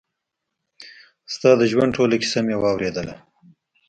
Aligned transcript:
ستا 1.33 1.49
د 1.59 1.61
ژوند 1.71 1.91
ټوله 1.95 2.15
کيسه 2.21 2.39
مې 2.45 2.55
واورېدله. 2.57 3.15